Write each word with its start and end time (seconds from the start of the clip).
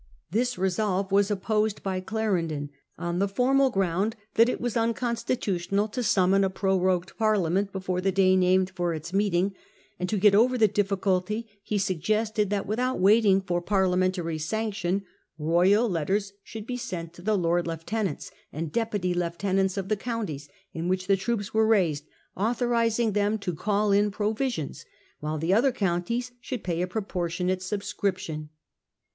This 0.31 0.57
resolve 0.57 1.11
was 1.11 1.29
opposed 1.29 1.83
by 1.83 1.99
Clarendon 1.99 2.71
on 2.97 3.19
the 3.19 3.27
formal 3.27 3.69
ground 3.69 4.15
that 4.33 4.49
it 4.49 4.59
was 4.59 4.75
unconstitutional 4.75 5.87
to 5.89 6.01
summon 6.01 6.43
a 6.43 6.49
prorogued 6.49 7.15
Parliament 7.19 7.71
before 7.71 8.01
the 8.01 8.11
day 8.11 8.35
named 8.35 8.71
for 8.71 8.95
its 8.95 9.13
meeting; 9.13 9.53
and 9.99 10.09
to 10.09 10.17
get 10.17 10.33
over 10.33 10.57
the 10.57 10.67
difficulty 10.67 11.47
he 11.61 11.77
suggested 11.77 12.49
that 12.49 12.65
without 12.65 12.99
waiting 12.99 13.41
for 13.41 13.61
Parliamentary 13.61 14.39
sanction 14.39 15.03
royal 15.37 15.87
letters 15.87 16.33
should 16.43 16.65
be 16.65 16.77
sent 16.77 17.13
to 17.13 17.21
the 17.21 17.37
Lord 17.37 17.67
lieutenants 17.67 18.31
and 18.51 18.71
deputy 18.71 19.13
lieutenants 19.13 19.77
of 19.77 19.87
the 19.87 19.95
counties 19.95 20.49
in 20.73 20.87
which 20.87 21.05
the 21.05 21.15
troops 21.15 21.53
were 21.53 21.67
raised, 21.67 22.05
authorising 22.35 23.11
them 23.11 23.37
to 23.37 23.53
call 23.53 23.91
in 23.91 24.09
provisions, 24.09 24.83
while 25.19 25.37
the 25.37 25.53
other 25.53 25.71
counties 25.71 26.31
should 26.41 26.63
pay 26.63 26.81
a 26.81 26.87
proportionate 26.87 27.61
subscription. 27.61 28.49